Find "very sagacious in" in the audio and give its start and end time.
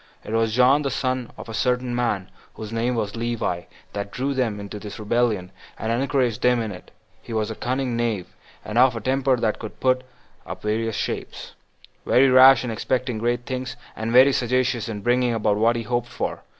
14.11-15.01